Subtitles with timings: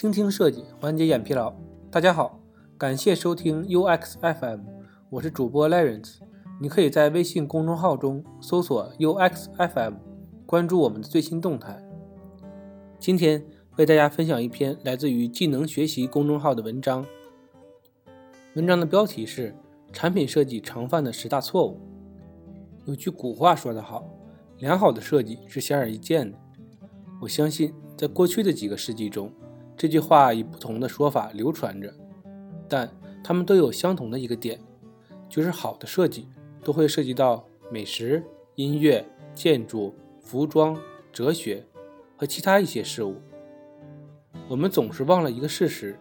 [0.00, 1.52] 倾听设计，缓解眼疲劳。
[1.90, 2.40] 大家好，
[2.78, 4.60] 感谢收听 UX FM，
[5.10, 6.20] 我是主播 Lawrence。
[6.58, 9.96] 你可以在微信公众号中搜索 UX FM，
[10.46, 11.78] 关注我们的最新动态。
[12.98, 13.44] 今天
[13.76, 17.04] 为大家分享一篇来自于技能学习公众号的文章。
[18.54, 19.54] 文章的标题是
[19.92, 21.74] 《产品设计常犯的十大错误》。
[22.86, 24.08] 有句古话说得好，
[24.60, 26.38] 良好的设计是显而易见的。
[27.20, 29.30] 我相信，在过去的几个世纪中，
[29.80, 31.90] 这句话以不同的说法流传着，
[32.68, 32.86] 但
[33.24, 34.60] 它们都有相同的一个点，
[35.26, 36.28] 就是好的设计
[36.62, 38.22] 都会涉及到美食、
[38.56, 40.78] 音乐、建筑、服装、
[41.10, 41.64] 哲学
[42.14, 43.16] 和其他一些事物。
[44.50, 45.98] 我们总是忘了一个事实：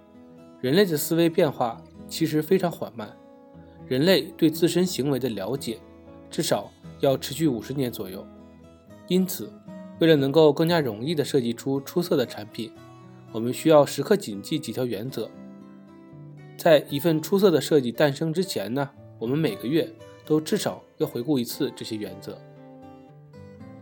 [0.60, 3.16] 人类的思维变化其实非常缓慢，
[3.88, 5.80] 人类对自身行为的了解
[6.30, 6.70] 至少
[7.00, 8.28] 要持续五十年左右，
[9.08, 9.50] 因此。
[10.00, 12.72] 为了能够更加容易地设计出出色的产品，
[13.32, 15.30] 我们需要时刻谨记几条原则。
[16.58, 19.90] 在一份出色的设计诞生之前呢，我们每个月
[20.26, 22.38] 都至少要回顾一次这些原则。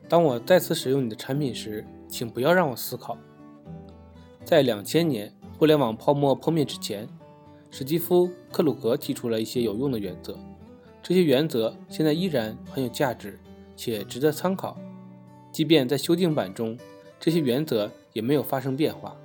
[0.08, 3.18] 当我再次使用你的产品时，请不要让我思考。
[4.46, 7.08] 在两千年互联网泡沫破灭之前，
[7.72, 10.38] 史蒂夫·克鲁格提出了一些有用的原则，
[11.02, 13.40] 这些原则现在依然很有价值
[13.76, 14.78] 且值得参考。
[15.52, 16.78] 即便在修订版中，
[17.20, 19.18] 这些原则也没有发生变化。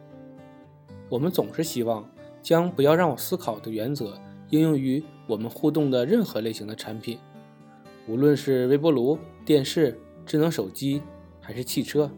[1.13, 2.09] 我们总是希望
[2.41, 4.19] 将“不要让我思考”的原则
[4.49, 7.19] 应用于我们互动的任何类型的产品，
[8.09, 11.03] 无论是微波炉、电视、智能手机，
[11.39, 12.11] 还是汽车。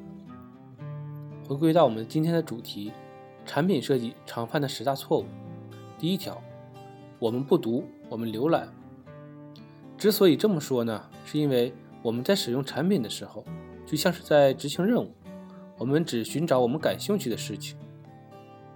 [1.48, 2.92] 回归到我们今天的主题，
[3.44, 5.24] 产品设计常犯的十大错误。
[5.98, 6.40] 第一条，
[7.18, 8.72] 我们不读，我们浏览。
[9.98, 13.44] 之所以这么说呢，是因为我们在使用产品的时候。
[13.84, 15.10] 就像是在执行任务，
[15.78, 17.76] 我们只寻找我们感兴趣的事情。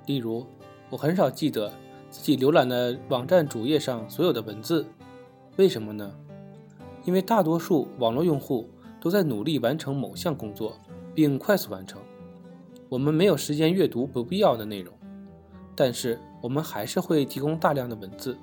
[0.08, 0.44] 例如，
[0.88, 1.70] 我很少记得
[2.10, 4.86] 自己浏览的网站主页上所有的文字，
[5.56, 6.10] 为什么呢？
[7.04, 8.68] 因为大多数网络用户
[8.98, 10.76] 都在努力完成某项工作，
[11.14, 12.00] 并快速完成。
[12.88, 14.92] 我们没有时间阅读不必要的内容，
[15.76, 18.34] 但是我们还是会提供大量的文字，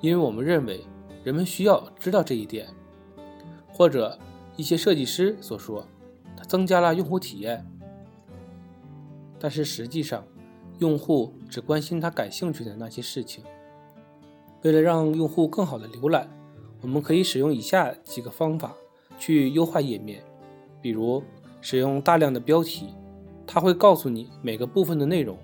[0.00, 0.84] 因为我们认为
[1.22, 2.66] 人们需要知道这一点，
[3.72, 4.18] 或者。
[4.56, 5.86] 一些设计师所说，
[6.36, 7.64] 它增加了用户体验，
[9.38, 10.24] 但是实际上，
[10.78, 13.44] 用户只关心他感兴趣的那些事情。
[14.62, 16.28] 为了让用户更好的浏览，
[16.80, 18.74] 我们可以使用以下几个方法
[19.18, 20.22] 去优化页面，
[20.80, 21.22] 比如
[21.60, 22.88] 使用大量的标题，
[23.46, 25.36] 它会告诉你每个部分的内容，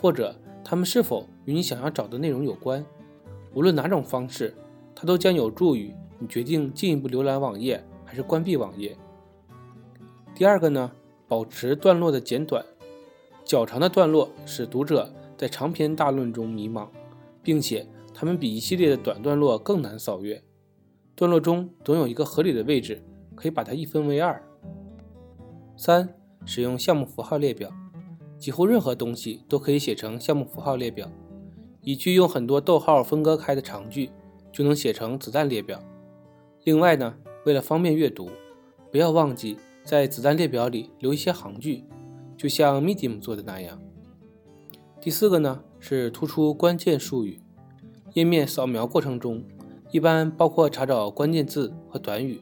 [0.00, 0.34] 或者
[0.64, 2.84] 它们是否与你想要找的内容有关。
[3.54, 4.54] 无论哪种方式，
[4.94, 7.82] 它都将有助于你决定进一步浏览网页。
[8.08, 8.96] 还是关闭网页。
[10.34, 10.90] 第二个呢，
[11.28, 12.64] 保持段落的简短，
[13.48, 16.88] 较长的段落使读者在长篇大论中迷茫，
[17.42, 20.44] 并且他们比一系列的短段落更难扫阅。
[21.14, 23.02] 段落中总有一个合理的位置，
[23.34, 24.38] 可以把它一分为二。
[25.78, 26.14] 三，
[26.44, 27.72] 使用项目符号列表，
[28.38, 31.10] 几乎任何东西都可以写成项目符号列表。
[31.80, 34.10] 一句用很多逗号分割开的长句，
[34.52, 35.82] 就能写成子弹列表。
[36.64, 37.14] 另外呢。
[37.44, 38.28] 为了方便阅读，
[38.90, 41.82] 不要忘记在子弹列表里留一些行距，
[42.38, 43.78] 就像 Medium 做的那样。
[45.00, 47.40] 第四个呢是突出关键术语。
[48.14, 49.44] 页面扫描过程中，
[49.90, 52.40] 一般包括查找关键字和短语，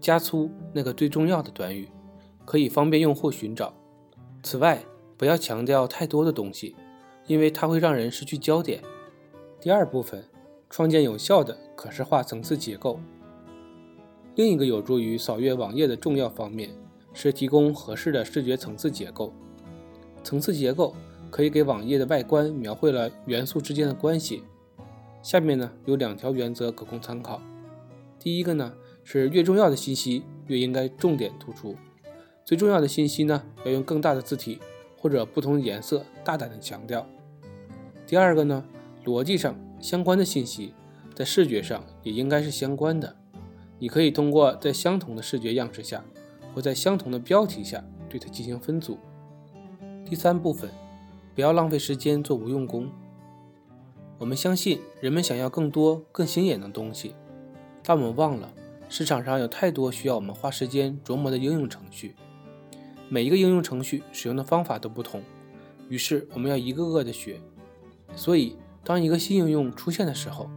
[0.00, 1.88] 加粗那个最重要的短语，
[2.44, 3.72] 可以方便用户寻找。
[4.42, 4.84] 此外，
[5.16, 6.76] 不要强调太多的东西，
[7.26, 8.82] 因为它会让人失去焦点。
[9.60, 10.24] 第二部分，
[10.68, 13.00] 创建有效的可视化层次结构。
[14.34, 16.70] 另一个有助于扫阅网页的重要方面
[17.12, 19.32] 是提供合适的视觉层次结构。
[20.22, 20.94] 层次结构
[21.30, 24.44] 可以给网页的外观描绘了元素之间的关系。
[25.22, 27.40] 下面呢有两条原则可供参考。
[28.18, 28.72] 第一个呢
[29.04, 31.76] 是越重要的信息越应该重点突出，
[32.44, 34.58] 最重要的信息呢要用更大的字体
[34.96, 37.06] 或者不同颜色大胆的强调。
[38.06, 38.64] 第二个呢
[39.04, 40.74] 逻辑上相关的信息
[41.14, 43.16] 在视觉上也应该是相关的。
[43.78, 46.04] 你可以通过在相同的视觉样式下，
[46.54, 48.98] 或在相同的标题下对它进行分组。
[50.04, 50.70] 第三部分，
[51.34, 52.88] 不要浪费时间做无用功。
[54.18, 57.14] 我们相信人们想要更多更显眼的东西，
[57.82, 58.52] 但我们忘了
[58.88, 62.14] 市场上有太多需要我们花时间琢磨的应用程序。
[63.08, 65.22] 每一个应用程序使用的方法都不同，
[65.88, 67.40] 于是我们要一个个的学。
[68.14, 70.48] 所以，当一个新应用出现的时候，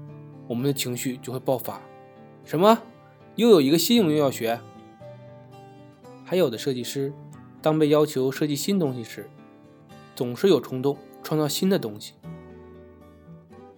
[0.47, 1.81] 我们的情绪就会爆发。
[2.43, 2.77] 什么？
[3.35, 4.59] 又有一个新应用要学，
[6.25, 7.13] 还有的设计师，
[7.61, 9.29] 当被要求设计新东西时，
[10.15, 12.15] 总是有冲动创造新的东西。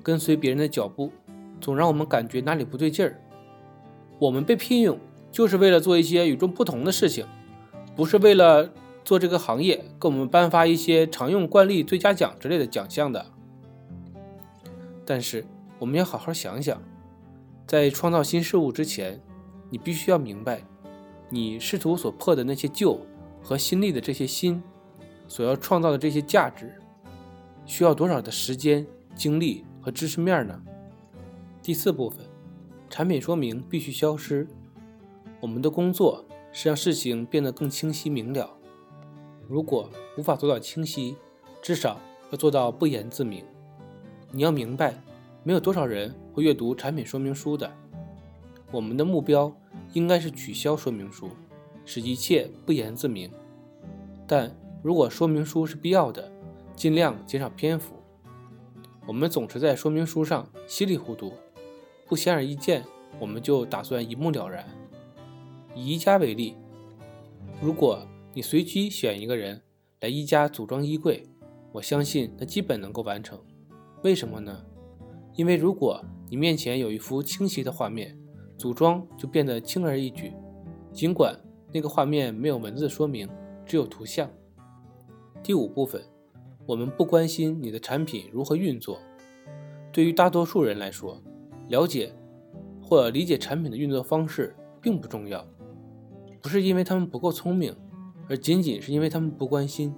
[0.02, 1.12] 跟随别人的脚步，
[1.60, 3.22] 总让我们感觉哪里不对劲儿。
[4.18, 4.98] 我们被聘用，
[5.30, 7.26] 就是为了做一些与众不同的事情，
[7.98, 8.72] 不是为了
[9.04, 13.26] 做这个行业给我们颁发一些常用惯例最佳奖之类的奖项的。
[15.06, 15.46] 但是，
[15.80, 16.82] 我们要好好想想，
[17.66, 19.22] 在创造新事物之前，
[19.70, 20.64] 你必须要明白，
[21.30, 23.00] 你试图所破的那些旧
[23.42, 24.62] 和新立的这些新，
[25.28, 26.82] 所要创造的这些价值，
[27.66, 28.86] 需要多少的时间、
[29.16, 30.62] 精力和知识面呢？
[31.62, 32.20] 第四部分。
[32.90, 34.48] 产品说明必须消失。
[35.42, 38.50] 我们的工作是让事情变得更清晰明了。
[39.46, 41.18] 如果无法做到清晰，
[41.62, 42.00] 至少
[42.32, 43.44] 要做到不言自明。
[44.32, 44.94] 你要明白，
[45.44, 47.70] 没有多少人会阅读产品说明书的。
[48.72, 49.54] 我们的目标
[49.94, 51.30] 应该是取消说明书，
[51.86, 53.32] 使一切不言自明。
[54.28, 56.32] 但如果说明书是必要的，
[56.76, 57.96] 尽量减少篇幅。
[59.06, 61.34] 我们总是在说明书上稀里糊涂。
[62.06, 62.84] 不显而易见，
[63.20, 64.66] 我们就打算一目了然。
[65.76, 66.56] 以宜家为例，
[67.62, 69.62] 如果你随机选一个人
[70.02, 71.28] 来宜家组装衣柜，
[71.72, 73.40] 我相信他基本能够完成。
[74.04, 74.64] 为什么呢？
[75.36, 78.18] 因为如果你面前有一幅清晰的画面，
[78.58, 80.34] 组装就变得轻而易举。
[80.92, 81.40] 尽管
[81.72, 83.30] 那个画面没有文字说明，
[83.66, 84.30] 只有图像。
[85.44, 86.02] 第五部分，
[86.66, 89.00] 我们不关心你的产品如何运作。
[89.92, 91.22] 对于大多数人来说，
[91.70, 92.12] 了解
[92.82, 95.46] 或理解产品的运作方式并不重要，
[96.42, 97.76] 不是因为他们不够聪明，
[98.28, 99.94] 而仅仅是因为他们不关心。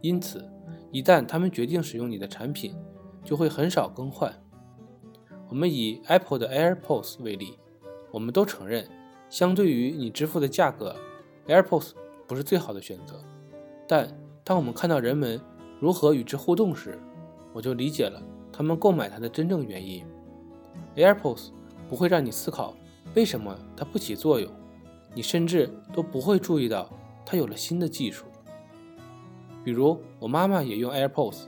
[0.00, 0.48] 因此，
[0.90, 2.74] 一旦他们决定使用你的产品，
[3.22, 4.32] 就会很少更换。
[5.48, 7.58] 我们以 Apple 的 AirPods 为例，
[8.12, 8.86] 我们都承认，
[9.30, 10.94] 相对于你支付的价格
[11.48, 11.92] ，AirPods
[12.28, 13.18] 不是最好的选择。
[13.88, 14.08] 但
[14.44, 15.40] 当我们看到人们
[15.80, 17.00] 如何与之互动时，
[17.52, 18.22] 我就理解了
[18.52, 20.04] 他们购买它的真正原因。
[20.94, 21.48] AirPods
[21.88, 22.74] 不会让你思考
[23.14, 24.50] 为什么它不起作用，
[25.14, 26.90] 你甚至都不会注意到
[27.24, 28.26] 它有了新的技术。
[29.64, 31.46] 比如我妈妈也用 AirPods，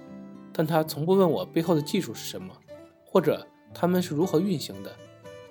[0.53, 2.55] 但她从不问我背后的技术是什么，
[3.05, 4.91] 或者它们是如何运行的。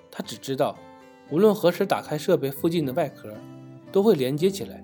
[0.09, 0.77] 她只知道，
[1.29, 3.33] 无论何时打开设备附近的外壳，
[3.91, 4.83] 都会连接起来，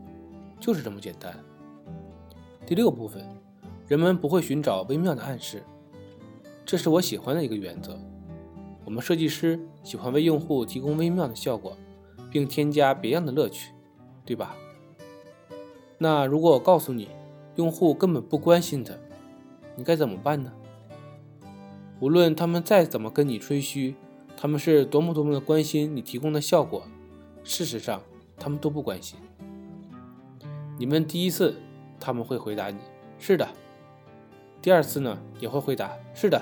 [0.60, 1.36] 就是这么简单。
[2.66, 3.24] 第六部分，
[3.88, 5.64] 人们不会寻找微妙的暗示，
[6.66, 8.00] 这是我喜欢的一个原则。
[8.86, 11.78] 我们设计师喜欢为用户提供微妙的效果，
[12.32, 13.72] 并添加别样的乐趣，
[14.26, 14.56] 对吧？
[15.98, 17.10] 那如果我告诉你，
[17.56, 18.94] 用户根本不关心它，
[19.76, 20.52] 你该怎么办呢？
[22.00, 23.96] 无论他们再怎么跟你吹嘘，
[24.42, 26.84] 他们是多么多么的关心你提供的效果，
[27.44, 28.02] 事实上
[28.38, 29.20] 他们都不关心。
[30.78, 31.58] 你问第一次，
[32.00, 32.78] 他们会回答你
[33.18, 33.46] 是的；
[34.62, 36.40] 第二次呢，也会回答是的；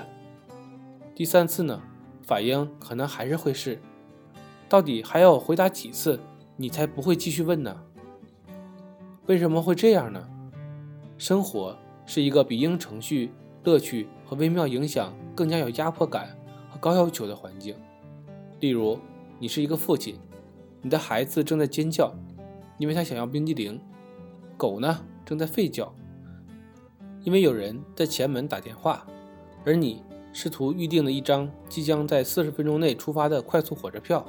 [1.12, 1.82] 第三次呢？
[2.22, 3.80] 反应可能还是会是，
[4.68, 6.20] 到底还要回答几次，
[6.56, 7.82] 你才不会继续问呢？
[9.26, 10.24] 为什么会这样呢？
[11.16, 13.32] 生活是一个比应程序、
[13.64, 16.38] 乐趣和微妙影响更加有压迫感
[16.70, 17.74] 和高要求的环境。
[18.60, 18.98] 例如，
[19.38, 20.16] 你是一个父亲，
[20.82, 22.14] 你的孩子正在尖叫，
[22.78, 23.78] 因为他想要冰激凌；
[24.56, 25.94] 狗呢正在吠叫，
[27.22, 29.06] 因为有人在前门打电话，
[29.64, 30.02] 而你。
[30.30, 34.24] 试图预定了一张即将在四十分钟内出发的快速火车票，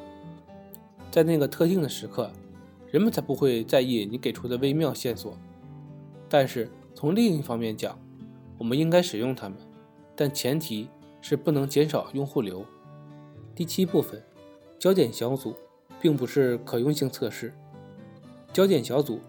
[1.12, 2.32] 在那个特定的时刻，
[2.90, 5.38] 人们才不会在意你给出的微妙线索。
[6.28, 8.00] 但是从另一方面讲，
[8.58, 9.58] 我们应该使用它们，
[10.16, 10.88] 但前提
[11.22, 12.66] 是不能减少用户流。
[13.60, 14.24] 第七部分，
[14.80, 15.54] 焦点小组
[16.00, 17.54] 并不是可用性测试。
[18.54, 19.20] 焦点小组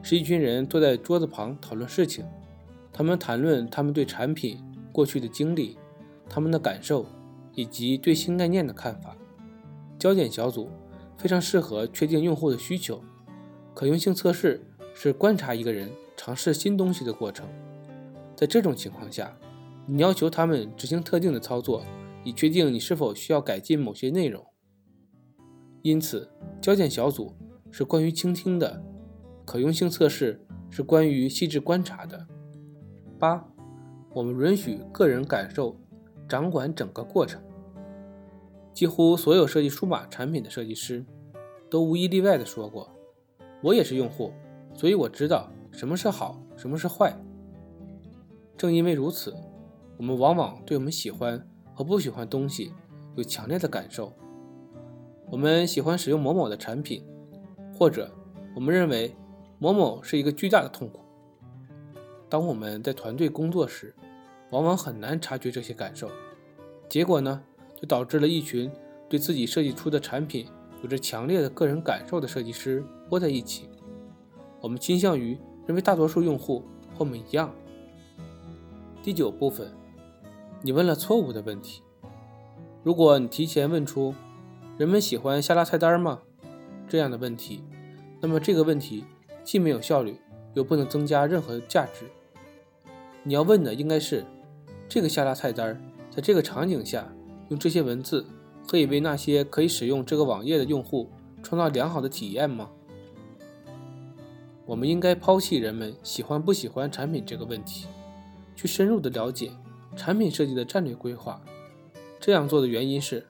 [0.00, 2.24] 是一群人坐在桌子旁讨论事情，
[2.92, 5.76] 他们谈论他们对产品过去的经历。
[6.28, 7.04] 他们的感受
[7.52, 9.16] 以及对新概念的看法。
[9.98, 10.70] 焦点小组
[11.18, 13.02] 非常适合确定用户的需求。
[13.74, 17.48] 可用性测试是观察一个人尝试新东西的过程。
[18.36, 19.36] 在这种情况下，
[19.84, 21.82] 你要求他们执行特定的操作，
[22.24, 24.46] 以确定你是否需要改进某些内容。
[25.82, 27.34] 因此，焦点小组
[27.70, 28.82] 是关于倾听的，
[29.44, 32.26] 可用性测试是关于细致观察的。
[33.18, 33.48] 八，
[34.14, 35.76] 我们允许个人感受。
[36.28, 37.42] 掌管整个过程，
[38.72, 41.04] 几乎所有设计数码产品的设计师
[41.68, 42.88] 都无一例外地说过
[43.64, 44.32] ：“我也是用户，
[44.72, 47.12] 所以我知道什么是好，什么是坏。”
[48.56, 49.34] 正因为如此，
[49.96, 51.44] 我们往往对我们喜欢
[51.80, 52.74] 和不喜欢东西
[53.16, 54.12] 有强烈的感受。
[55.30, 57.02] 我们喜欢使用某某的产品，
[57.74, 58.14] 或者
[58.54, 59.16] 我们认为
[59.58, 61.00] 某某是一个巨大的痛苦。
[62.28, 63.94] 当我们在团队工作时，
[64.50, 66.10] 往往很难察觉这些感受，
[66.86, 67.42] 结果呢，
[67.80, 68.70] 就导致了一群
[69.08, 70.46] 对自己设计出的产品
[70.82, 73.70] 有着强烈的个人感受的设计师窝在一起。
[74.60, 75.34] 我们倾向于
[75.66, 76.58] 认为大多数用户
[76.90, 77.50] 和我们一样。
[79.02, 79.72] 第九部分，
[80.62, 81.82] 你问了错误的问题。
[82.82, 84.14] 如果你提前问出
[84.76, 86.20] “人们喜欢下拉菜单吗”
[86.86, 87.64] 这样的问题，
[88.20, 89.04] 那么这个问题
[89.42, 90.20] 既没有效率，
[90.52, 92.04] 又不能增加任何价值。
[93.22, 94.24] 你要问的应该是：
[94.86, 97.10] 这个下拉菜单在这个场景下
[97.48, 98.26] 用这些文字
[98.66, 101.08] 可以为那些可以使用这个网页的用户
[101.42, 102.68] 创造良好的体验吗？
[104.66, 107.86] 我们应该抛弃人们喜欢不喜欢产品这个问题。
[108.54, 109.50] 去深入的了解
[109.96, 111.40] 产品设计的战略规划。
[112.18, 113.26] 这样做的原因是，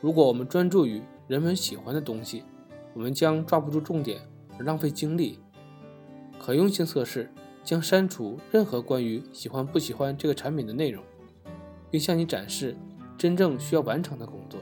[0.00, 2.44] 如果我们专注于人们喜欢的东西，
[2.94, 4.20] 我们将抓不住重点
[4.58, 5.38] 而浪费精力。
[6.38, 7.30] 可用性测试
[7.62, 11.04] 将删除任何关于喜欢不喜欢这个产品的内容，
[11.90, 12.76] 并向你展示
[13.16, 14.58] 真正需要完成的工作。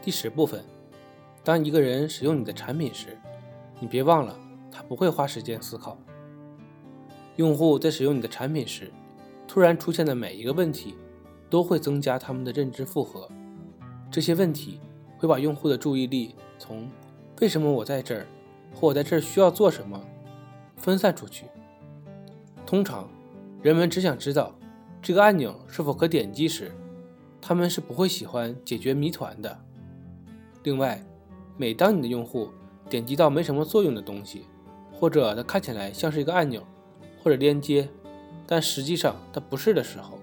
[0.00, 0.64] 第十部分，
[1.44, 3.18] 当一个人使用你的产品时，
[3.80, 4.38] 你别忘了
[4.70, 5.98] 他不会花时间思考。
[7.36, 8.90] 用户在使用你的产品时，
[9.52, 10.94] 突然出现的每一个问题，
[11.50, 13.28] 都会增加他们的认知负荷。
[14.10, 14.80] 这些问题
[15.18, 16.90] 会把用户的注意力从
[17.38, 18.26] “为什么我在这儿”
[18.72, 20.02] 或“我在这儿需要做什么”
[20.78, 21.44] 分散出去。
[22.64, 23.06] 通常，
[23.60, 24.58] 人们只想知道
[25.02, 26.72] 这个按钮是否可点击时，
[27.38, 29.60] 他们是不会喜欢解决谜团的。
[30.62, 31.04] 另外，
[31.58, 32.48] 每当你的用户
[32.88, 34.46] 点击到没什么作用的东西，
[34.90, 36.66] 或者它看起来像是一个按钮，
[37.22, 37.86] 或者链接，
[38.52, 40.18] 但实际上它不是的时候，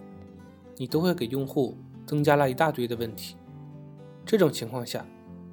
[0.77, 3.35] 你都会给用户增加了一大堆的问题。
[4.23, 5.03] 这种情况下，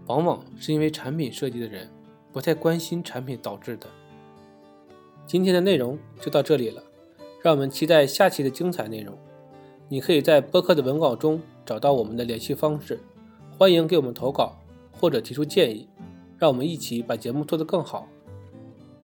[0.09, 1.91] 往往是因为产品设计的人
[2.35, 3.87] 不太关心产品导致的。
[5.27, 6.83] 今天的内容就到这里了，
[7.43, 9.17] 让我们期待下期的精彩内容。
[9.89, 13.01] 你可以在播客的文稿中找到我们的联系方式，
[13.57, 14.55] 欢迎给我们投稿
[14.93, 15.89] 或者提出建议，
[16.37, 18.07] 让我们一起把节目做得更好。